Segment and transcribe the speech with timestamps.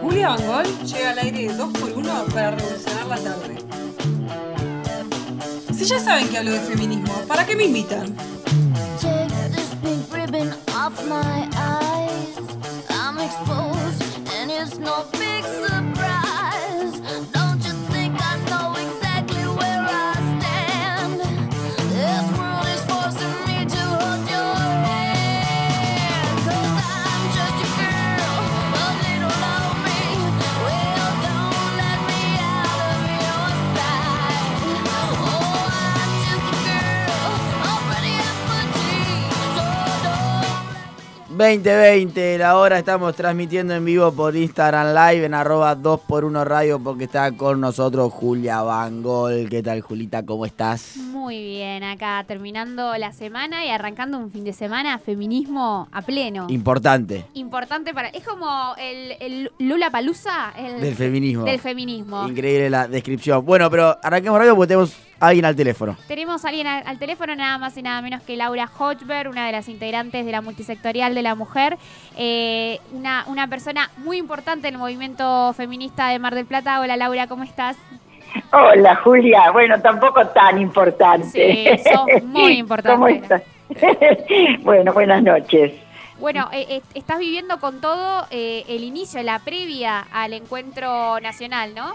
[0.00, 3.56] Julia Bangol llega al aire de 2x1 para revolucionar la tarde.
[5.76, 8.14] Si ya saben que hablo de feminismo, ¿para qué me invitan?
[41.36, 47.04] 2020, la hora estamos transmitiendo en vivo por Instagram Live en arroba 2x1 Radio porque
[47.04, 49.48] está con nosotros Julia Bangol.
[49.48, 50.26] ¿Qué tal Julita?
[50.26, 50.94] ¿Cómo estás?
[51.22, 56.46] Muy bien, acá terminando la semana y arrancando un fin de semana, feminismo a pleno.
[56.48, 57.26] Importante.
[57.34, 58.08] Importante para.
[58.08, 61.44] Es como el, el Lula Palusa Del feminismo.
[61.44, 62.26] Del feminismo.
[62.26, 63.46] Increíble la descripción.
[63.46, 65.96] Bueno, pero arranquemos rápido porque tenemos a alguien al teléfono.
[66.08, 69.46] Tenemos a alguien al, al teléfono, nada más y nada menos que Laura Hochberg, una
[69.46, 71.78] de las integrantes de la multisectorial de la mujer,
[72.16, 76.80] eh, una, una persona muy importante en el movimiento feminista de Mar del Plata.
[76.80, 77.76] Hola Laura, ¿cómo estás?
[78.52, 81.26] Hola Julia, bueno, tampoco tan importante.
[81.26, 82.94] Sí, sos muy importante.
[82.94, 83.42] ¿Cómo estás?
[84.62, 85.72] bueno, buenas noches.
[86.18, 91.74] Bueno, eh, eh, estás viviendo con todo eh, el inicio, la previa al encuentro nacional,
[91.74, 91.94] ¿no?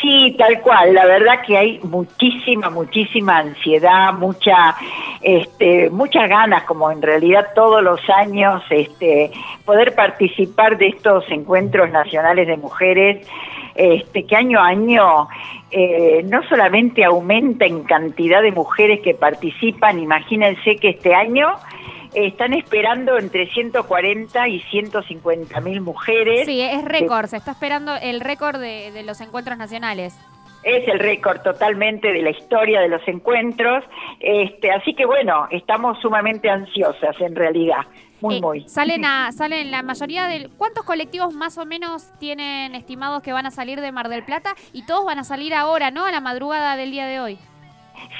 [0.00, 0.94] Sí, tal cual.
[0.94, 4.76] La verdad que hay muchísima, muchísima ansiedad, mucha,
[5.20, 9.30] este, muchas ganas, como en realidad todos los años, este,
[9.64, 13.26] poder participar de estos encuentros nacionales de mujeres,
[13.74, 15.28] este, que año a año
[15.70, 19.98] eh, no solamente aumenta en cantidad de mujeres que participan.
[19.98, 21.48] Imagínense que este año
[22.14, 26.46] están esperando entre 140 y 150 mil mujeres.
[26.46, 30.18] Sí, es récord, se está esperando el récord de, de los encuentros nacionales.
[30.62, 33.82] Es el récord totalmente de la historia de los encuentros,
[34.20, 37.80] este, así que bueno, estamos sumamente ansiosas en realidad,
[38.22, 38.68] muy Eh, muy.
[38.68, 40.48] Salen a, salen la mayoría del.
[40.56, 44.54] ¿Cuántos colectivos más o menos tienen estimados que van a salir de Mar del Plata?
[44.72, 46.04] Y todos van a salir ahora, ¿no?
[46.06, 47.38] A la madrugada del día de hoy.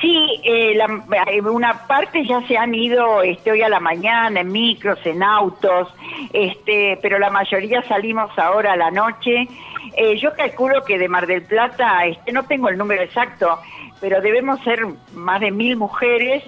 [0.00, 4.40] Sí, eh, la- eh, una parte ya se han ido este, hoy a la mañana
[4.40, 5.88] en micros, en autos,
[6.32, 9.48] este, pero la mayoría salimos ahora a la noche.
[9.96, 13.58] Eh, yo calculo que de Mar del Plata, este, no tengo el número exacto,
[14.02, 14.80] pero debemos ser
[15.14, 16.42] más de mil mujeres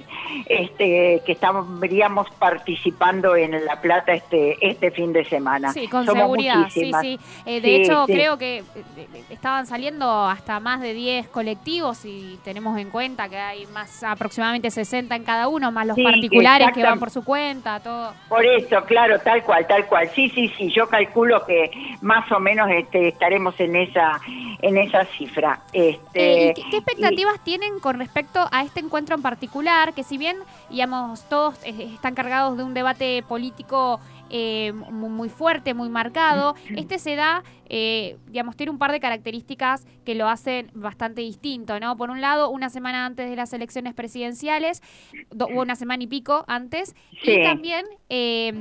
[0.46, 5.72] este, que estaríamos participando en La Plata este, este fin de semana.
[5.72, 6.54] Sí, con Somos seguridad.
[6.68, 7.02] Sí, muchísimas.
[7.02, 7.18] sí.
[7.46, 8.12] Eh, de Sí, hecho, sí.
[8.12, 8.64] creo que eh,
[8.96, 14.02] eh, estaban saliendo hasta más de 10 colectivos y tenemos en cuenta que hay más
[14.02, 18.12] aproximadamente 60 en cada uno, más los Sí, particulares que van por su cuenta, todo.
[18.28, 20.08] Por eso, claro, tal cual, tal cual.
[20.12, 24.20] Sí, sí, sí, yo calculo que más o menos este, estaremos en esa
[24.66, 25.60] en esa cifra.
[25.72, 29.92] Este, Eh, ¿y qué, qué expectativas tienen con respecto a este encuentro en particular?
[29.94, 30.36] Que si bien,
[30.70, 36.54] digamos, todos eh, están cargados de un debate político eh, mu- muy fuerte, muy marcado,
[36.76, 41.78] este se da, eh, digamos, tiene un par de características que lo hacen bastante distinto,
[41.78, 41.96] ¿no?
[41.96, 44.82] Por un lado, una semana antes de las elecciones presidenciales,
[45.30, 47.32] do- una semana y pico antes, Sí.
[47.32, 47.84] y también...
[48.08, 48.52] eh,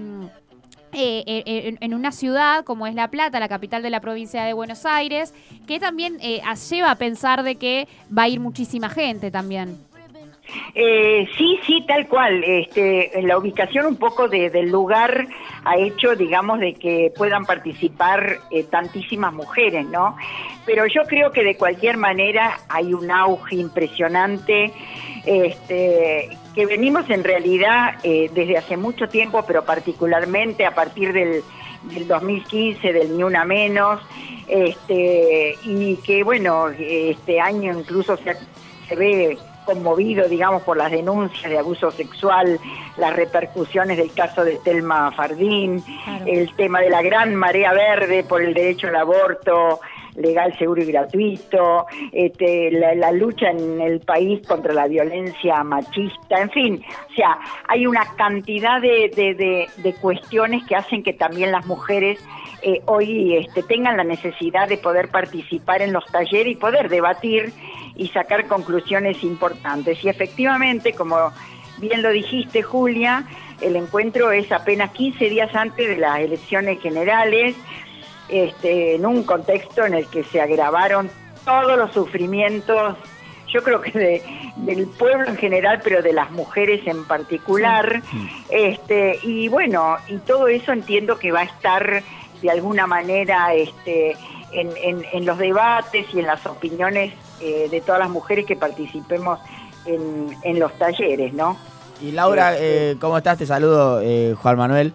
[0.93, 4.53] eh, eh, en, una ciudad como es La Plata, la capital de la provincia de
[4.53, 5.33] Buenos Aires,
[5.67, 9.77] que también eh, lleva a pensar de que va a ir muchísima gente también.
[10.75, 12.43] Eh, sí, sí, tal cual.
[12.43, 15.27] Este, la ubicación un poco de- del lugar
[15.63, 20.15] ha hecho, digamos, de que puedan participar eh, tantísimas mujeres, ¿no?
[20.65, 24.71] Pero yo creo que de cualquier manera hay un auge impresionante,
[25.25, 31.43] este, que venimos en realidad eh, desde hace mucho tiempo, pero particularmente a partir del,
[31.83, 34.01] del 2015, del Ni Una Menos,
[34.47, 38.35] este, y que bueno, este año incluso se,
[38.87, 42.59] se ve conmovido, digamos, por las denuncias de abuso sexual,
[42.97, 46.25] las repercusiones del caso de Telma Fardín, Claro.
[46.27, 49.79] el tema de la gran marea verde por el derecho al aborto
[50.15, 56.41] legal, seguro y gratuito, este, la, la lucha en el país contra la violencia machista,
[56.41, 57.37] en fin, o sea,
[57.67, 62.19] hay una cantidad de, de- de- de cuestiones que hacen que también las mujeres
[62.61, 67.51] eh, hoy este, tengan la necesidad de poder participar en los talleres y poder debatir
[67.95, 70.01] y sacar conclusiones importantes.
[70.03, 71.17] Y efectivamente, como
[71.79, 73.25] bien lo dijiste, Julia,
[73.61, 77.55] el encuentro es apenas 15 días antes de las elecciones generales,
[78.29, 81.09] este, en un contexto en el que se agravaron
[81.45, 82.95] todos los sufrimientos,
[83.49, 84.23] yo creo que de-
[84.57, 88.01] del pueblo en general, pero de las mujeres en particular.
[88.49, 92.01] Este, y bueno, y todo eso entiendo que va a estar
[92.41, 94.15] de alguna manera este,
[94.51, 98.55] en, en- en los debates y en las opiniones eh, de todas las mujeres que
[98.55, 99.39] participemos
[99.85, 101.57] en, en los talleres, ¿no?
[102.01, 103.37] Y Laura, Este- eh, ¿cómo estás?
[103.37, 104.93] Te saludo, eh, Juan Manuel.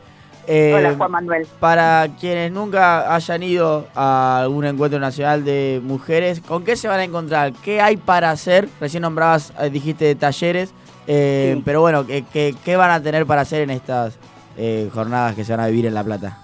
[0.51, 1.47] Eh, Hola, Juan Manuel.
[1.61, 7.01] Para quienes nunca hayan ido a algún encuentro nacional de mujeres, ¿con qué se van
[7.01, 7.53] a encontrar?
[7.63, 8.67] ¿Qué hay para hacer?
[8.81, 10.73] Recién nombrabas, eh, dijiste talleres,
[11.07, 11.63] eh, Sí.
[11.67, 14.19] pero bueno, ¿qué, qué, qué van a tener para hacer en estas
[14.57, 16.39] eh, jornadas que se van a vivir en La Plata?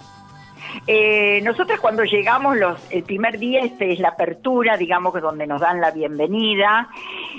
[0.87, 5.47] Eh, nosotras cuando llegamos, los, el primer día este es la apertura, digamos que donde
[5.47, 6.89] nos dan la bienvenida.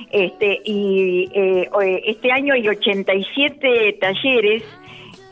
[0.10, 4.64] Este, y eh, eh, este año hay 87 talleres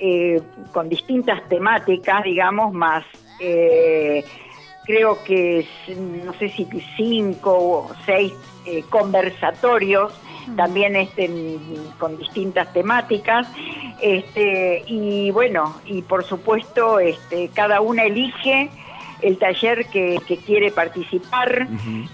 [0.05, 0.41] eh,
[0.73, 3.05] con distintas temáticas, digamos, más
[3.39, 4.25] eh,
[4.83, 5.65] creo que
[6.25, 6.67] no sé si
[6.97, 8.33] cinco o seis
[8.65, 10.13] eh, conversatorios
[10.57, 11.29] también este,
[11.97, 13.47] con distintas temáticas.
[14.01, 18.69] Este y bueno y por supuesto este cada una elige
[19.23, 21.67] el taller que, que quiere participar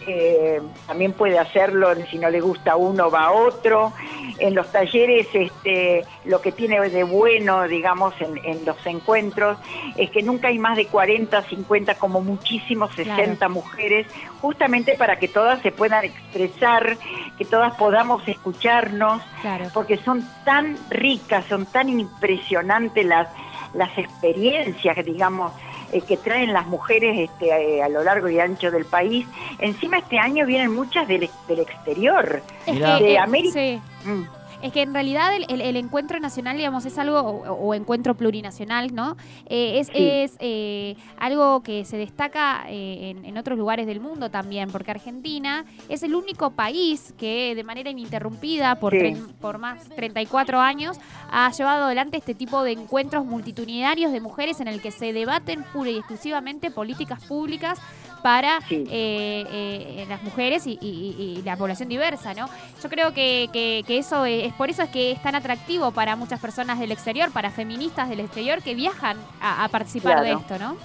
[0.07, 3.91] eh, también puede hacerlo si no le gusta a uno va a otro.
[4.38, 9.57] En los talleres este lo que tiene de bueno digamos en, en los encuentros
[9.97, 14.07] es que nunca hay más de 40 50 como muchísimo 60 mujeres
[14.41, 16.97] justamente para que todas se puedan expresar
[17.38, 19.65] que todas podamos escucharnos Claro.
[19.73, 23.27] porque son tan ricas, son tan impresionantes las,
[23.73, 25.51] las experiencias, digamos,
[25.91, 27.47] eh, que traen las mujeres este,
[27.77, 29.25] eh, a lo largo y ancho del país.
[29.59, 32.41] Encima este año vienen muchas del, del exterior.
[32.68, 33.00] Mirá.
[33.00, 33.81] De eh, América- sí.
[34.06, 34.24] Mm.
[34.61, 38.15] Es que en realidad el, el- el encuentro nacional, digamos, es algo, o, o encuentro
[38.15, 39.15] plurinacional, ¿no?
[39.45, 39.94] Eh, es Sí.
[39.95, 44.91] es eh, algo que se destaca eh, en, en otros lugares del mundo también, porque
[44.91, 48.97] Argentina es el único país que de manera ininterrumpida por, Sí.
[49.00, 50.97] tren- por más 34 años
[51.31, 55.63] ha llevado adelante este tipo de encuentros multitudinarios de mujeres en el que se debaten
[55.73, 57.79] pura y exclusivamente políticas públicas
[58.21, 58.83] para Sí.
[58.89, 62.48] eh, eh, las mujeres y, y- la población diversa, ¿no?
[62.83, 65.92] Yo creo que, que- que eso es, es por eso es que es tan atractivo
[65.92, 70.33] para muchas personas del exterior, para feministas del exterior que viajan a, a participar de
[70.33, 70.75] esto, ¿no?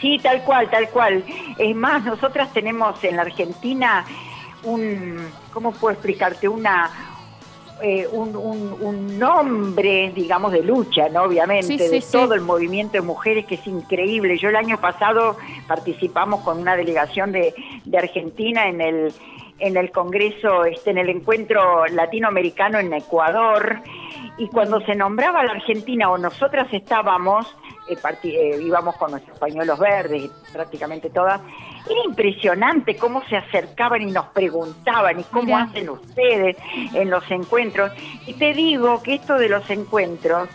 [0.00, 1.24] Sí, tal cual, tal cual.
[1.58, 4.04] Es más, nosotras tenemos en la Argentina
[4.64, 5.18] un,
[5.52, 6.48] ¿cómo puedo explicarte?
[6.48, 6.90] Una,
[7.82, 11.22] eh, un, un- un nombre, digamos, de lucha, ¿no?
[11.24, 12.12] Obviamente, Sí, de sí.
[12.12, 14.38] todo el movimiento de mujeres que es increíble.
[14.38, 15.36] Yo el año pasado
[15.68, 19.12] participamos con una delegación de, de Argentina en el
[19.58, 23.76] en el Congreso, este, en el encuentro latinoamericano en Ecuador,
[24.36, 27.46] y cuando se nombraba a la Argentina o nosotras estábamos,
[27.86, 31.40] eh, eh, íbamos con nuestros pañuelos verdes, prácticamente todas,
[31.88, 35.62] era impresionante cómo se acercaban y nos preguntaban y cómo Mirá.
[35.62, 36.56] hacen ustedes
[36.94, 37.92] en los encuentros.
[38.26, 40.48] Y te digo que esto de los encuentros,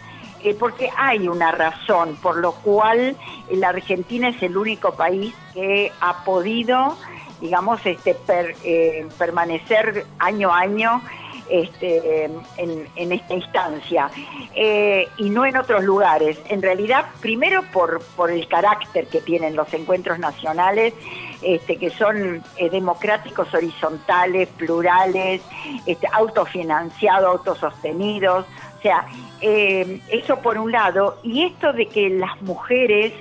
[0.44, 3.16] eh, porque hay una razón por lo cual
[3.52, 6.96] la Argentina es el único país que ha podido,
[7.42, 11.02] digamos, este, per- eh, permanecer año a año
[11.50, 12.26] este,
[12.58, 14.10] en, esta instancia
[14.56, 16.40] eh, y no en otros lugares.
[16.50, 20.94] En realidad, primero por, el carácter que tienen los encuentros nacionales,
[21.42, 25.42] este, que son eh, democráticos, horizontales, plurales,
[25.86, 28.46] este, autofinanciados, autosostenidos.
[28.78, 29.06] O sea,
[29.42, 31.20] eh, eso por un lado.
[31.24, 33.14] Y esto de que las mujeres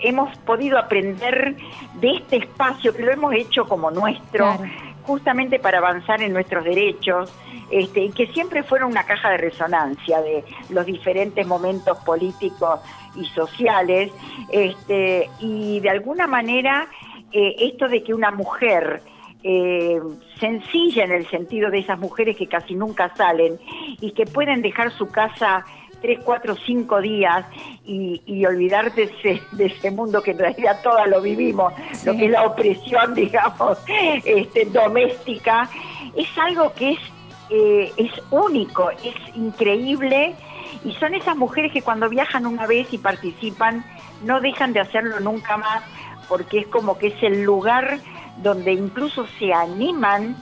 [0.00, 1.56] hemos podido aprender
[1.94, 4.58] de este espacio que lo hemos hecho como nuestro.
[5.08, 7.32] Justamente para avanzar en nuestros derechos,
[7.70, 12.80] este, y que siempre fueron una caja de resonancia de los diferentes momentos políticos
[13.16, 14.12] y sociales,
[14.52, 16.88] este, y de alguna manera
[17.32, 19.00] eh, esto de que una mujer
[19.42, 19.98] eh,
[20.38, 23.58] sencilla en el sentido de esas mujeres que casi nunca salen
[24.02, 25.64] y que pueden dejar su casa
[26.00, 27.44] tres, cuatro, cinco días
[27.84, 31.72] y, y olvidarte de ese, de ese mundo que en realidad todas lo vivimos,
[32.04, 33.78] lo que es la opresión, digamos,
[34.24, 35.68] este, doméstica,
[36.16, 36.98] es algo que es,
[37.50, 40.34] eh, es único, es increíble
[40.84, 43.84] y son esas mujeres que cuando viajan una vez y participan
[44.22, 45.82] no dejan de hacerlo nunca más
[46.28, 47.98] porque es como que es el lugar
[48.42, 50.36] donde incluso se animan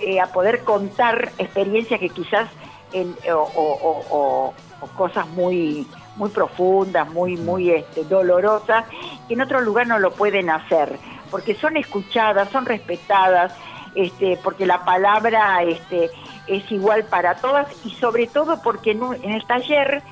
[0.00, 2.48] eh, a poder contar experiencias que quizás
[2.92, 8.84] en- o, o- o- o- cosas muy muy profundas, muy muy este, dolorosas,
[9.28, 10.98] que en otro lugar no lo pueden hacer,
[11.30, 13.54] porque son escuchadas, son respetadas,
[13.94, 16.10] este, porque la palabra este,
[16.46, 20.02] es igual para todas y sobre todo porque en, un- en el taller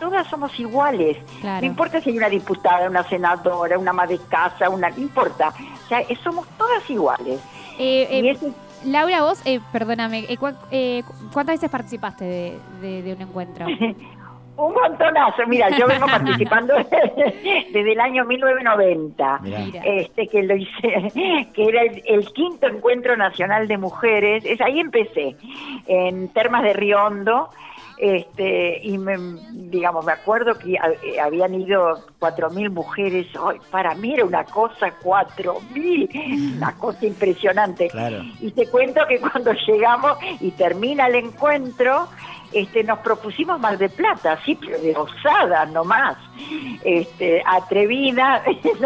[0.00, 1.16] todas somos iguales.
[1.40, 1.60] Claro.
[1.60, 5.52] No importa si hay una diputada, una senadora, una ama de casa, una, no importa.
[5.84, 7.40] O sea, somos todas iguales.
[7.78, 8.54] Eh, eh, y eso
[8.84, 10.38] Laura, vos, eh, perdóname, eh,
[10.70, 13.66] eh, ¿cuántas veces participaste de, de- de un encuentro?
[14.58, 15.46] Un montonazo.
[15.46, 16.74] Mira, yo vengo participando
[17.72, 19.38] desde el año 1990.
[19.38, 19.58] Mirá.
[19.60, 19.82] Mira.
[19.84, 24.44] Este que lo hice, que era el, el quinto encuentro nacional de mujeres.
[24.44, 25.36] Es ahí empecé
[25.86, 27.50] en Termas de Riondo.
[27.98, 29.16] Este, y me,
[29.50, 33.26] digamos, me acuerdo que eh, habían ido cuatro mil mujeres.
[33.44, 36.08] Ay, para mí era una cosa, cuatro mil,
[36.56, 37.88] una cosa impresionante.
[37.88, 38.22] Claro.
[38.40, 42.08] Y te cuento que cuando llegamos y termina el encuentro,
[42.52, 46.16] este, nos propusimos Mar de Plata, sí, pero de osada nomás,
[46.84, 48.42] este, atrevida.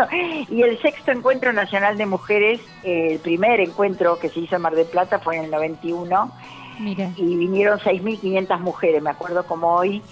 [0.51, 4.75] y el sexto encuentro nacional de mujeres, el primer encuentro que se hizo en Mar
[4.75, 6.33] de Plata fue en el 91
[6.81, 7.11] Mira.
[7.17, 10.03] y vinieron 6.500 mujeres, me acuerdo como hoy.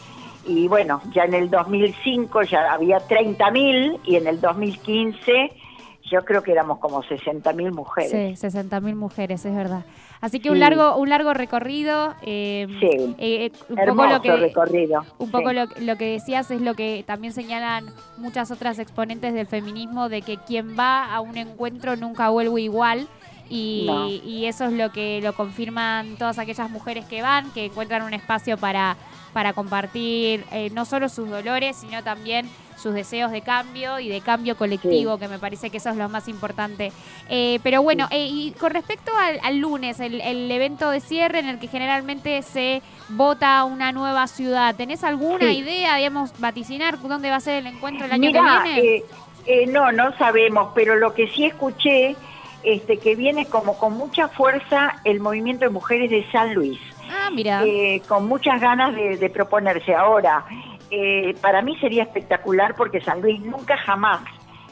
[0.47, 5.53] Y bueno, ya en el 2005 ya había 30.000 y en el 2015
[6.11, 8.41] yo creo que éramos como 60.000 mujeres.
[8.41, 9.85] Sí, 60.000 mujeres, es verdad.
[10.21, 12.15] Así que un largo un largo recorrido.
[12.23, 13.15] eh, Sí.
[13.19, 15.05] eh, un Hermoso poco lo que recorrido.
[15.19, 15.57] un poco sí.
[15.57, 17.87] lo, lo que decías es lo que también señalan
[18.19, 23.09] muchas otras exponentes del feminismo de que quien va a un encuentro nunca vuelve igual.
[23.53, 24.09] Y, No.
[24.09, 28.15] y eso es lo que lo confirman todas aquellas mujeres que van, que encuentran un
[28.15, 28.97] espacio para,
[29.33, 32.49] para compartir eh, no solo sus dolores, sino también
[32.81, 36.09] sus deseos de cambio y de cambio colectivo, que me parece que eso es lo
[36.09, 36.93] más importante.
[37.29, 41.39] Eh, pero bueno, eh, y con respecto al, al lunes, el, el evento de cierre
[41.39, 45.59] en el que generalmente se vota una nueva ciudad, ¿tenés alguna Sí.
[45.59, 48.89] idea, digamos, vaticinar dónde va a ser el encuentro el año Mira, que viene?
[48.97, 49.05] eh,
[49.47, 52.17] eh, no, no sabemos, pero lo que sí escuché,
[52.63, 56.79] este, que viene como con mucha fuerza el movimiento de mujeres de San Luis,
[57.11, 57.63] ah, mira.
[57.65, 59.95] eh, con muchas ganas de, de proponerse.
[59.95, 60.45] Ahora,
[60.91, 64.21] eh, para mí sería espectacular porque San Luis nunca jamás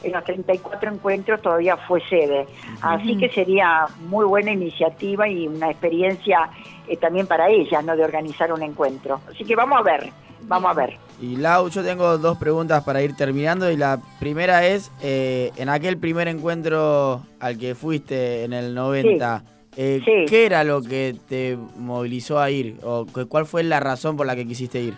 [0.03, 2.45] en los 34 encuentros todavía fue sede.
[2.81, 6.49] Así que sería muy buena iniciativa y una experiencia
[6.87, 7.95] eh, también para ellas, ¿no?
[7.97, 9.19] De organizar un encuentro.
[9.29, 10.09] Así que vamos a ver,
[10.43, 10.97] vamos a ver.
[11.21, 15.67] Y Lau, yo tengo dos preguntas para ir terminando y la primera es, eh, en
[15.67, 19.43] aquel primer encuentro al que fuiste en el 90,
[19.75, 20.25] eh, Sí.
[20.29, 22.77] ¿qué era lo que te movilizó a ir?
[22.83, 24.93] ¿O cu- cuál fue la razón por la que quisiste ir?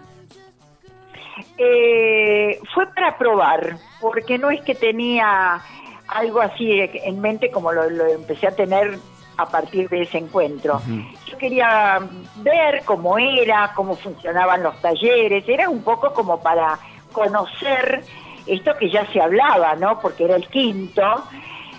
[1.64, 5.62] Eh, fue para probar, porque no es que tenía
[6.08, 8.98] algo así en mente como lo, lo empecé a tener
[9.38, 10.82] a partir de ese encuentro.
[11.28, 12.00] Yo quería
[12.38, 16.80] ver cómo era, cómo funcionaban los talleres, era un poco como para
[17.12, 18.04] conocer
[18.46, 20.00] esto que ya se hablaba, ¿no?
[20.00, 21.24] Porque era el quinto.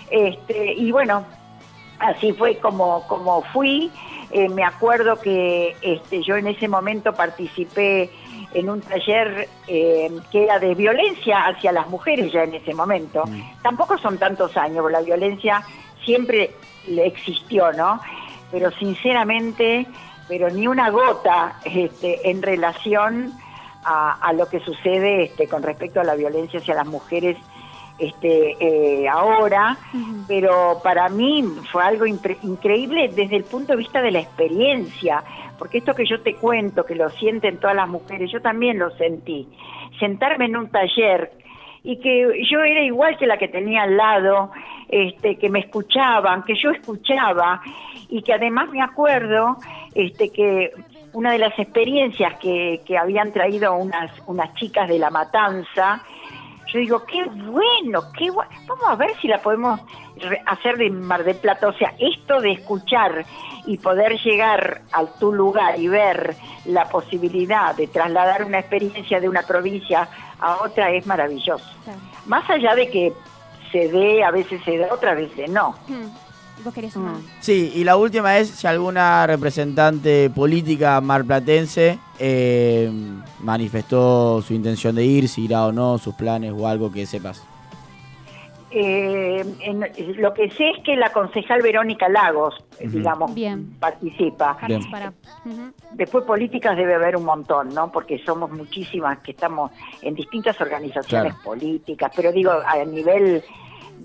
[0.09, 1.25] Este, y bueno,
[1.99, 3.91] así fue como, como fui.
[4.31, 8.09] Eh, me acuerdo que este, yo en ese momento participé
[8.53, 13.23] en un taller eh, que era de violencia hacia las mujeres ya en ese momento.
[13.61, 15.63] Tampoco son tantos años, la violencia
[16.03, 16.51] siempre
[16.87, 17.99] existió, ¿no?
[18.51, 19.87] Pero sinceramente,
[20.27, 23.33] pero ni una gota este, en relación
[23.83, 27.37] a, a lo que sucede este, con respecto a la violencia hacia las mujeres
[27.99, 29.77] este, eh, ahora,
[30.27, 35.23] pero para mí fue algo increíble desde el punto de vista de la experiencia,
[35.59, 38.89] porque esto que yo te cuento, que lo sienten todas las mujeres, yo también lo
[38.97, 39.47] sentí.
[39.99, 41.31] Sentarme en un taller
[41.83, 44.51] y que yo era igual que la que tenía al lado,
[44.89, 47.61] este, que me escuchaban, que yo escuchaba
[48.09, 49.57] y que además me acuerdo
[49.93, 50.71] este, que
[51.13, 56.03] una de las experiencias que, que habían traído unas, unas chicas de la matanza,
[56.71, 58.51] yo digo, qué bueno, qué bueno.
[58.67, 59.79] Vamos a ver si la podemos
[60.45, 61.67] hacer de Mar del Plata.
[61.67, 63.25] O sea, esto de escuchar
[63.65, 69.29] y poder llegar a tu lugar y ver la posibilidad de trasladar una experiencia de
[69.29, 70.07] una provincia
[70.39, 71.65] a otra es maravilloso.
[72.25, 73.13] Más allá de que
[73.71, 75.75] se dé, a veces se da, otras veces no.
[75.87, 76.07] Hmm.
[76.63, 77.13] ¿Vos una?
[77.13, 77.23] Mm.
[77.39, 82.89] Sí, y la última es si alguna representante política marplatense eh,
[83.39, 87.43] manifestó su intención de ir, si irá o no, sus planes o algo que sepas.
[88.75, 89.85] Eh, en-
[90.19, 93.75] lo que sé es que la concejal Verónica Lagos, eh, digamos, Bien.
[93.79, 94.57] participa.
[94.65, 94.81] Bien.
[95.91, 97.91] Después políticas debe haber un montón, ¿no?
[97.91, 101.43] Porque somos muchísimas que estamos en distintas organizaciones Claro.
[101.43, 103.43] políticas, pero digo, a nivel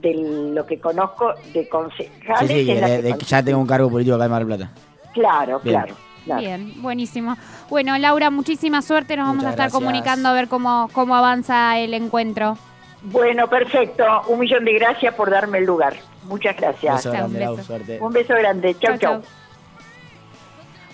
[0.01, 0.15] de
[0.55, 2.51] lo que conozco de Sí, concejales...
[2.51, 4.71] sí, que de- que con- ya tengo un cargo político acá en Mar del Plata.
[5.15, 5.75] Claro, Bien.
[5.77, 6.41] claro, claro.
[6.41, 7.37] Bien, buenísimo.
[7.71, 9.17] Bueno, Laura, muchísima suerte.
[9.17, 9.73] Nos vamos a estar gracias.
[9.83, 12.57] comunicando a ver cómo, cómo avanza el encuentro.
[13.03, 14.05] Bueno, perfecto.
[14.29, 15.95] Un millón de gracias por darme el lugar.
[16.25, 16.97] Muchas gracias.
[16.97, 17.67] Beso un grande, Lau, beso.
[17.67, 17.99] suerte.
[18.01, 18.75] Un beso grande.
[18.75, 19.13] Chau, Chau, chau.
[19.23, 19.31] chau.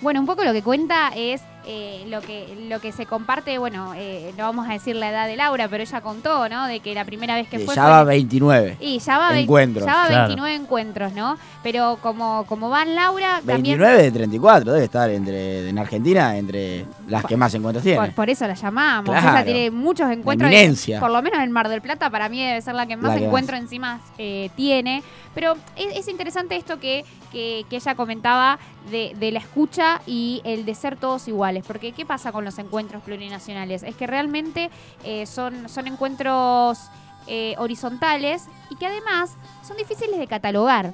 [0.01, 3.93] Bueno, un poco lo que cuenta es eh, lo que lo que se comparte, bueno,
[3.95, 6.67] eh, no vamos a decir la edad de Laura, pero ella contó, ¿no?
[6.67, 7.75] De que la primera vez que Que fue...
[7.75, 8.77] ya fue- va 29.
[8.79, 9.85] y ya va, encuentros.
[9.85, 10.27] ya va Claro.
[10.27, 11.37] 29 encuentros, ¿no?
[11.63, 13.77] Pero como, como van Laura, también...
[13.79, 17.99] 29 de 34, debe estar entre en Argentina entre las que más encuentros tiene.
[17.99, 19.09] Por, por eso la llamamos.
[19.09, 19.29] Claro.
[19.37, 20.51] Ella tiene muchos encuentros.
[20.99, 23.17] Por lo menos en Mar del Plata, para mí debe ser la que más La
[23.19, 25.01] que encuentro encima eh, tiene.
[25.33, 28.57] Pero es, es interesante esto que, que- que ella comentaba
[28.89, 31.54] de, de la escucha y el de ser todos iguales.
[31.63, 33.83] Porque, ¿qué pasa con los encuentros plurinacionales?
[33.83, 34.69] Es que realmente
[35.03, 36.89] eh, son, son encuentros
[37.27, 39.35] eh, horizontales y que además
[39.65, 40.93] son difíciles de catalogar.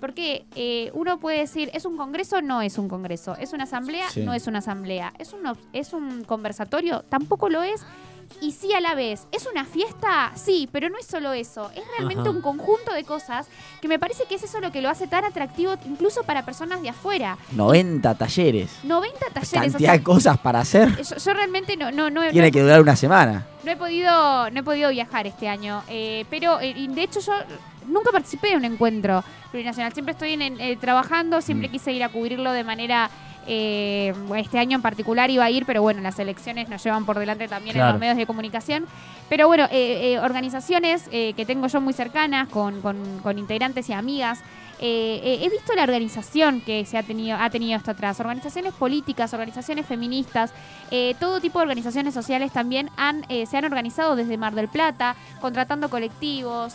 [0.00, 2.42] Porque eh, uno puede decir, ¿es un congreso?
[2.42, 3.36] No es un congreso.
[3.36, 4.08] ¿Es una asamblea?
[4.10, 4.22] Sí.
[4.22, 5.12] No es una asamblea.
[5.18, 5.40] ¿Es un,
[5.72, 7.04] ¿Es un conversatorio?
[7.08, 7.84] Tampoco lo es.
[8.40, 9.26] Y sí a la vez.
[9.32, 10.32] ¿Es una fiesta?
[10.34, 11.70] Sí, pero no es solo eso.
[11.76, 12.30] Es realmente Ajá.
[12.30, 13.46] un conjunto de cosas
[13.80, 16.82] que me parece que es eso lo que lo hace tan atractivo incluso para personas
[16.82, 17.38] de afuera.
[17.52, 18.70] 90 talleres.
[18.82, 19.52] 90 talleres.
[19.52, 20.88] o Cantidad sea, de cosas para hacer.
[21.02, 23.46] yo, yo realmente no, no, no, Tiene no- que durar una semana.
[23.64, 27.32] no he podido no he podido viajar este año eh, pero eh, de hecho yo
[27.86, 31.70] nunca participé de un encuentro plurinacional siempre estoy en- eh, trabajando siempre Mm.
[31.72, 33.08] quise ir a cubrirlo de manera
[33.46, 37.18] eh, este año en particular iba a ir pero bueno las elecciones nos llevan por
[37.18, 38.86] delante también en los medios de comunicación.
[39.28, 43.88] Pero bueno eh, eh, organizaciones eh, que tengo yo muy cercanas con, con- con integrantes
[43.88, 44.40] y amigas
[44.84, 49.32] eh, he visto la organización que se ha tenido, ha tenido esto atrás, organizaciones políticas,
[49.32, 50.52] organizaciones feministas,
[50.90, 54.66] eh, todo tipo de organizaciones sociales también han, eh, se han organizado desde Mar del
[54.66, 56.74] Plata, contratando colectivos,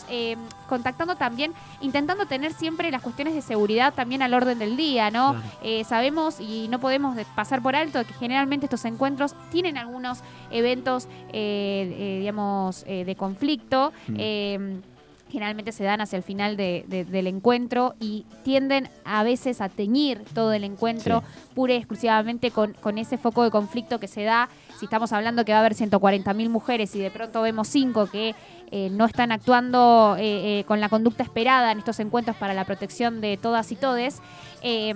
[0.69, 5.35] contactando también, intentando tener siempre las cuestiones de seguridad también al orden del día, ¿no?
[5.61, 5.83] Claro.
[5.85, 11.07] Sabemos y no podemos de- pasar por alto que generalmente estos encuentros tienen algunos eventos,
[11.31, 13.91] digamos, de conflicto.
[14.07, 14.96] Mm.
[15.29, 19.69] Generalmente se dan hacia el final de- de- del encuentro y tienden a veces a
[19.69, 24.23] teñir todo el encuentro pura y exclusivamente con, con ese foco de conflicto que se
[24.23, 24.49] da.
[24.79, 28.35] Si estamos hablando que va a haber 140.000 mujeres y de pronto vemos cinco que
[28.71, 32.65] eh, no están actuando eh, eh, con la conducta esperada en estos encuentros para la
[32.65, 34.21] protección de todas y todes,
[34.61, 34.93] eh,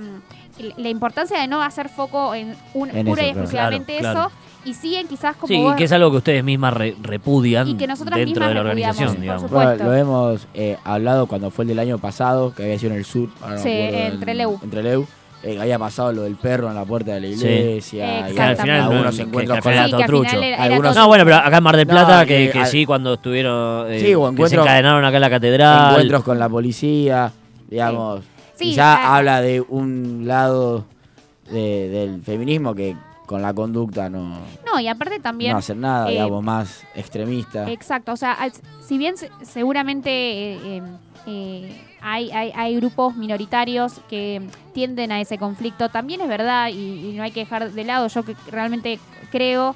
[0.78, 4.51] la importancia de no hacer foco en, un, En pura eso, y exclusivamente Claro, claro.
[4.66, 7.76] Y siguen quizás como Sí, vos- que es algo que ustedes mismas re- repudian Y
[7.78, 9.50] que nosotras dentro mismas de la organización, digamos.
[9.52, 12.98] Bueno, lo hemos eh, hablado cuando fue el del año pasado, que había sido en
[13.00, 13.30] el sur.
[13.42, 14.60] ahora no Sí, en Trelew.
[14.64, 15.06] En Trelew.
[15.44, 17.34] Eh, había pasado lo del perro en la puerta de la Sí.
[17.34, 18.30] iglesia.
[18.30, 20.30] y Que al final algunos no- encuentros que con al final Sí, que al trucho.
[20.30, 22.46] final era, era Algunos- todo- No, bueno, pero acá en Mar del No, Plata, que,
[22.46, 23.92] eh, que al- sí, cuando estuvieron.
[23.92, 25.90] eh, Sí, o que se encadenaron acá en la catedral.
[25.94, 27.32] encuentros con la policía,
[27.68, 28.22] digamos.
[28.54, 30.86] Sí, y ya habla de un lado
[31.50, 32.96] de- del feminismo que
[33.32, 37.72] con la conducta no, No, y aparte también no hacer nada, eh, digamos, más extremista.
[37.72, 38.38] Exacto, o sea,
[38.86, 40.82] si bien se- seguramente eh, eh,
[41.28, 44.42] eh, hay, hay, hay grupos minoritarios que
[44.74, 48.08] tienden a ese conflicto, también es verdad y, y no hay que dejar de lado,
[48.08, 49.00] yo que realmente
[49.32, 49.76] creo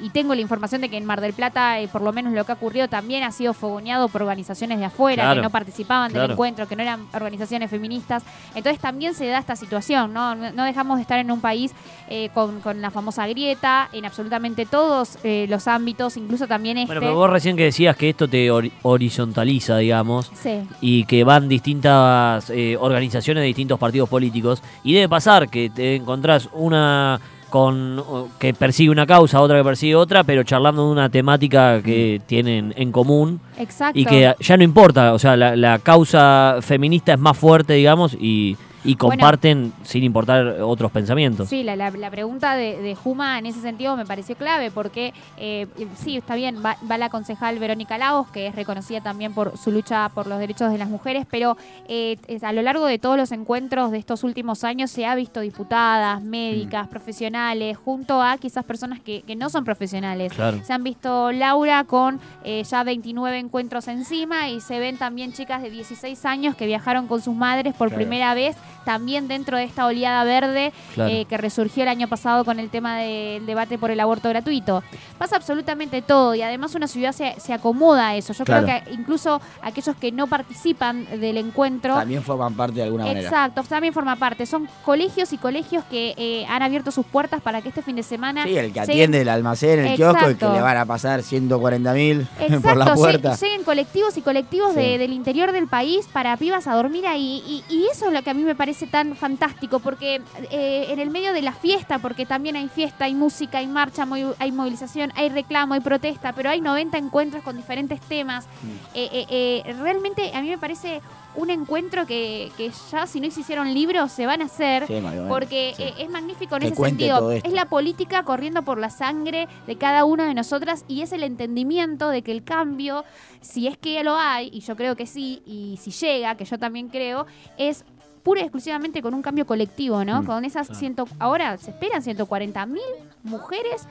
[0.00, 2.32] y, y tengo la información de que en Mar del Plata, eh, por lo menos
[2.32, 5.50] lo que ha ocurrido, también ha sido fogoneado por organizaciones de afuera Claro, que no
[5.50, 6.22] participaban claro.
[6.28, 8.22] del encuentro, que no eran organizaciones feministas.
[8.54, 10.34] Entonces también se da esta situación, ¿no?
[10.34, 11.72] No dejamos de estar en un país
[12.08, 16.86] eh, con, con la famosa grieta en absolutamente todos eh, los ámbitos, incluso también este.
[16.88, 20.60] Bueno, pero vos recién que decías que esto te hori- horizontaliza, digamos, Sí.
[20.80, 25.96] y que van distintas eh, organizaciones de distintos partidos políticos, y debe pasar que te
[25.96, 27.20] encontrás una
[27.50, 28.02] con
[28.38, 32.74] que persigue una causa, otra que persigue otra, pero charlando de una temática que tienen
[32.76, 33.98] en común Exacto.
[33.98, 38.14] y que ya no importa, o sea, la, la causa feminista es más fuerte, digamos,
[38.14, 41.48] y, y comparten sin importar otros pensamientos.
[41.48, 45.12] Sí, la, la- la pregunta de, de Juma en ese sentido me pareció clave porque
[45.36, 49.56] eh, sí, está bien, va, va la concejal Verónica Lagos, que es reconocida también por
[49.58, 51.56] su lucha por los derechos de las mujeres, pero
[51.88, 55.40] eh, a lo largo de todos los encuentros de estos últimos años se ha visto
[55.40, 60.32] diputadas, médicas, profesionales, junto a quizás personas que, que no son profesionales.
[60.32, 60.60] Claro.
[60.64, 65.62] Se han visto Laura con eh, ya 29 encuentros encima y se ven también chicas
[65.62, 67.96] de 16 años que viajaron con sus madres por Claro.
[68.00, 68.56] primera vez,
[68.88, 71.10] también dentro de esta oleada verde Claro.
[71.12, 74.82] eh, que resurgió el año pasado con el tema del debate por el aborto gratuito.
[75.18, 78.32] Pasa absolutamente todo y además una ciudad se, se acomoda a eso.
[78.32, 78.64] Yo Claro.
[78.64, 81.94] creo que incluso aquellos que no participan del encuentro...
[81.96, 83.20] También forman parte de alguna manera.
[83.28, 84.46] Exacto, también forma parte.
[84.46, 88.02] Son colegios y colegios que eh, han abierto sus puertas para que este fin de
[88.02, 90.54] semana Sí, el que atiende el almacén, el kiosco, y que Exacto.
[90.54, 93.34] le van a pasar 140 mil Exacto, por la puerta.
[93.36, 94.80] lleguen colectivos y colectivos Sí.
[94.80, 97.42] de- del interior del país para pibas a dormir ahí.
[97.46, 100.86] Y, y eso es lo que a mí me parece parece tan fantástico porque eh,
[100.90, 104.06] en el medio de la fiesta, porque también hay fiesta, hay música, hay marcha,
[104.38, 108.46] hay movilización, hay reclamo, hay protesta, pero hay 90 encuentros con diferentes temas.
[108.94, 109.26] Eh, eh,
[109.64, 111.00] eh, realmente a mí me parece
[111.34, 114.86] un encuentro que, que ya si no se hicieron libros se van a hacer.
[114.86, 115.84] Sí, Porque sí.
[115.98, 117.32] es magnífico en Que ese sentido.
[117.32, 121.22] Es la política corriendo por la sangre de cada una de nosotras y es el
[121.22, 123.04] entendimiento de que el cambio,
[123.40, 126.58] si es que lo hay, y yo creo que sí, y si llega, que yo
[126.58, 127.84] también creo, es
[128.28, 130.20] pura y exclusivamente con un cambio colectivo, ¿no?
[130.20, 132.82] Mm, con esas ciento, ahora se esperan 140 mil
[133.22, 133.86] mujeres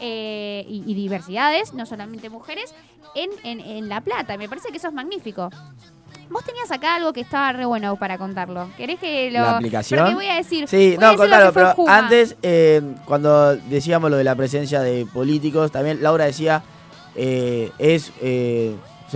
[0.00, 2.74] eh, y, y diversidades, no solamente mujeres,
[3.14, 4.36] en, en, en La Plata.
[4.36, 5.50] Me parece que eso es magnífico.
[6.30, 8.68] Vos tenías acá algo que estaba re bueno para contarlo.
[8.76, 9.38] ¿Querés que lo.?
[9.38, 10.00] ¿La aplicación?
[10.00, 10.66] Porque voy a decir.
[10.66, 11.96] Sí, no, contalo, pero Juma.
[11.96, 16.64] antes, eh, cuando decíamos lo de la presencia de políticos, también Laura decía,
[17.14, 18.74] eh, es, eh,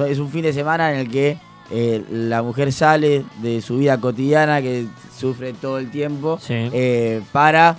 [0.08, 1.38] es un fin de semana en el que
[1.70, 6.54] eh, la mujer sale de su vida cotidiana, que sufre todo el tiempo, Sí.
[6.72, 7.76] eh, para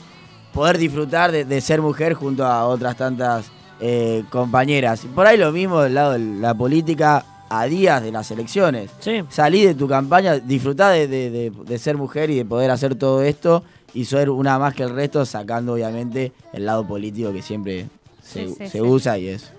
[0.53, 3.45] poder disfrutar de, de ser mujer junto a otras tantas
[3.79, 5.03] eh, compañeras.
[5.05, 8.91] Y Por ahí lo mismo del lado de la política a días de las elecciones
[8.99, 9.23] Sí.
[9.29, 12.95] salí de tu campaña, disfrutá de, de- de- de ser mujer y de poder hacer
[12.95, 17.41] todo esto y ser una más que el resto, sacando obviamente el lado político que
[17.41, 17.87] siempre
[18.23, 18.81] se, Sí, sí, se sí.
[18.81, 19.51] usa y es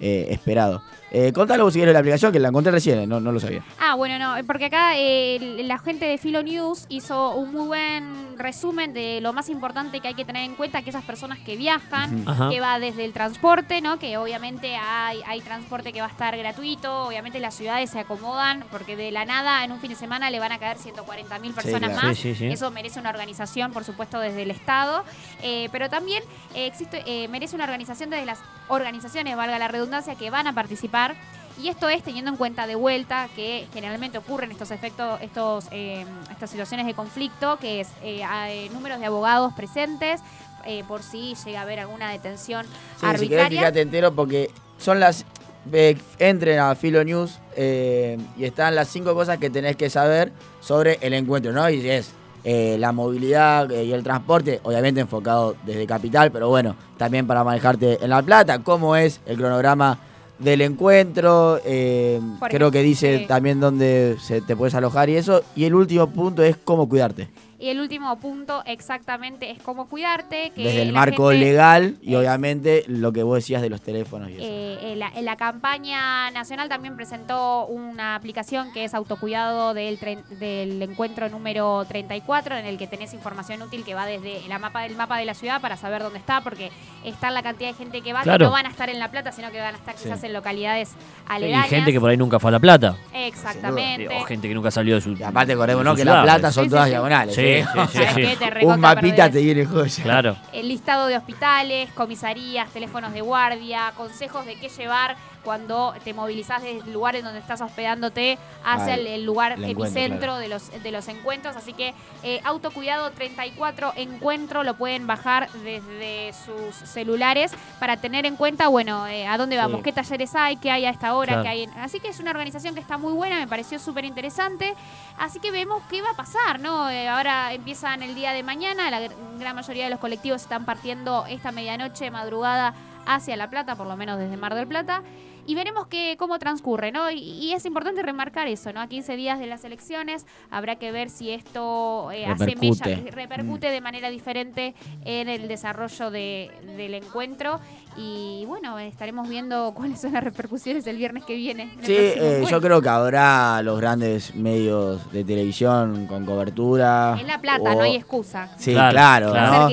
[0.00, 0.82] eh, esperado.
[1.16, 3.38] Eh, contalo si querés de la aplicación, que la encontré recién, eh, no, no lo
[3.38, 3.62] sabía.
[3.78, 8.36] Ah, bueno, no, porque acá eh, la gente de Filo News hizo un muy buen
[8.36, 12.24] resumen de lo más importante que hay que tener en cuenta, aquellas personas que viajan,
[12.50, 14.00] que va desde el transporte, ¿no?
[14.00, 18.64] Que obviamente hay, hay transporte que va a estar gratuito, obviamente las ciudades se acomodan,
[18.72, 21.52] porque de la nada en un fin de semana le van a caer 140 mil
[21.52, 22.08] personas claro.
[22.08, 22.16] más.
[22.16, 22.46] Sí, sí, sí.
[22.46, 25.04] Eso merece una organización, por supuesto, desde el Estado,
[25.42, 26.24] eh, pero también
[26.56, 30.52] eh, existe, eh, merece una organización desde las organizaciones, valga la redundancia, que van a
[30.54, 31.14] participar.
[31.62, 36.04] Y esto es teniendo en cuenta de vuelta que generalmente ocurren estos efectos, estos, eh,
[36.32, 40.20] estas situaciones de conflicto, que es eh, hay números de abogados presentes,
[40.66, 43.60] eh, por si llega a haber alguna detención Sí, si querés arbitraria.
[43.60, 45.24] fíjate entero porque son las...
[45.72, 50.32] eh, entren a Filo News eh, y están las cinco cosas que tenés que saber
[50.60, 51.68] sobre el encuentro, ¿no?
[51.70, 52.10] Y es
[52.46, 57.42] eh, la movilidad eh, y el transporte, obviamente enfocado desde Capital, pero bueno, también para
[57.42, 59.98] manejarte en La Plata, cómo es el cronograma
[60.38, 63.26] del encuentro, eh, creo que dice sí.
[63.26, 67.30] también dónde se te puedes alojar y eso, y el último punto es cómo cuidarte,
[67.58, 70.50] Y el último punto exactamente es cómo cuidarte.
[70.54, 73.80] Que desde el marco gente- legal y es- obviamente lo que vos decías de los
[73.80, 74.42] teléfonos y eso.
[74.44, 79.98] Eh, eh, la, en la campaña nacional también presentó una aplicación que es autocuidado del,
[80.38, 84.82] del encuentro número 34, en el que tenés información útil que va desde la mapa
[84.82, 86.70] del mapa de la ciudad para saber dónde está, porque
[87.04, 88.38] está la cantidad de gente que va, Claro.
[88.38, 90.04] que no van a estar en La Plata, sino que van a estar Sí.
[90.04, 91.68] quizás en localidades Y aledañas.
[91.68, 92.96] gente que por ahí nunca fue a La Plata.
[93.12, 94.08] Exactamente.
[94.16, 95.12] O gente que nunca salió de su.
[95.12, 95.96] Y aparte, acordemos, de ¿no?
[95.96, 96.54] Que La Plata pues.
[96.54, 96.92] son Sí, todas sí, sí.
[96.92, 97.34] diagonales.
[97.34, 97.66] Sí, ¿eh?
[97.72, 98.22] sí, O sí, sea, sí.
[98.22, 99.32] ¿Qué te Un mapita perdés?
[99.32, 100.02] te viene joya.
[100.02, 100.36] Claro.
[100.52, 106.62] el listado de hospitales, comisarías, teléfonos de guardia, consejos de qué llevar cuando te movilizás
[106.62, 110.36] desde el lugar en donde estás hospedándote hacia el, el lugar el epicentro claro.
[110.38, 111.54] de, los, de los encuentros.
[111.56, 118.36] Así que eh, Autocuidado 34 Encuentro lo pueden bajar desde sus celulares para tener en
[118.36, 119.82] cuenta, bueno, eh, a dónde vamos, Sí.
[119.84, 121.42] qué talleres hay, qué hay a esta hora, Claro.
[121.42, 121.62] qué hay.
[121.64, 124.74] en- Así que es una organización que está muy buena, me pareció súper interesante.
[125.18, 126.88] Así que vemos qué va a pasar, ¿no?
[126.90, 130.64] Eh, ahora empiezan el día de mañana, la gr- gran mayoría de los colectivos están
[130.64, 132.74] partiendo esta medianoche, madrugada,
[133.06, 135.02] hacia La Plata, por lo menos desde Mar del Plata.
[135.46, 137.10] Y veremos que, cómo transcurre, ¿no?
[137.10, 138.80] Y, y es importante remarcar eso, ¿no?
[138.80, 142.66] A 15 días de las elecciones habrá que ver si esto eh, Repercute.
[142.96, 147.60] asemella- repercute de manera diferente en el desarrollo de- del encuentro.
[147.96, 151.70] Y bueno, estaremos viendo cuáles son las repercusiones el viernes que viene.
[151.82, 157.16] Sí, eh, yo creo que habrá los grandes medios de televisión con cobertura.
[157.20, 158.48] En La Plata, o- no hay excusa.
[158.58, 159.68] Sí, Claro, claro, claro.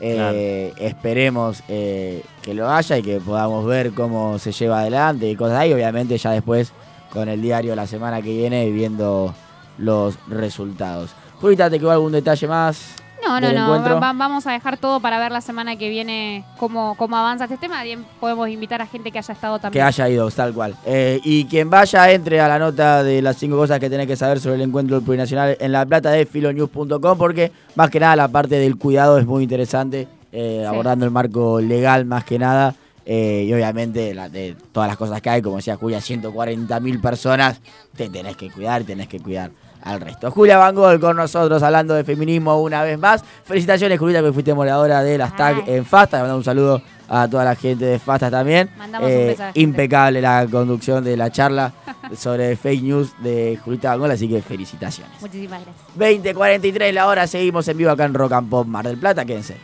[0.00, 5.34] Eh, Esperemos eh, que lo haya y que podamos ver cómo se lleva adelante y
[5.36, 5.72] cosas ahí.
[5.72, 6.72] Obviamente ya después
[7.12, 9.34] con el diario la semana que viene viendo
[9.78, 11.10] los resultados.
[11.40, 12.94] Julita, ¿te quedó algún detalle más?
[13.26, 14.00] No, no, no.
[14.00, 17.56] va- vamos a dejar todo para ver la semana que viene cómo, cómo avanza este
[17.56, 17.82] tema.
[17.82, 19.84] Bien, podemos invitar a gente que haya estado Que también.
[19.86, 20.74] haya ido, tal cual.
[20.84, 24.16] Eh, y quien vaya, entre a la nota de las cinco cosas que tenés que
[24.16, 28.28] saber sobre el encuentro plurinacional en la plata de filonews.com, porque más que nada la
[28.28, 30.66] parte del cuidado es muy interesante, eh, Sí.
[30.66, 32.74] abordando el marco legal más que nada.
[33.06, 37.02] eh, y obviamente la- de todas las cosas que hay, como decía Julia, 140 mil
[37.02, 37.60] personas,
[37.94, 39.50] te tenés que cuidar, tenés que cuidar
[39.84, 40.30] al resto.
[40.30, 43.22] Julia Van Gogh con nosotros hablando de feminismo una vez más.
[43.44, 45.74] Felicitaciones, Julieta, que fuiste moderadora del hashtag Ay.
[45.74, 46.16] en Fasta.
[46.16, 48.70] Le mandamos un saludo a toda la gente de Fasta también.
[48.78, 49.60] Mandamos un Eh, beso a la gente.
[49.60, 51.72] impecable la conducción de la charla
[52.16, 55.20] sobre fake news de Julita Bangol, así que felicitaciones.
[55.20, 55.86] Muchísimas gracias.
[56.34, 59.56] 20.43 la hora, seguimos en vivo acá en Rock and Pop Mar del Plata, quédense.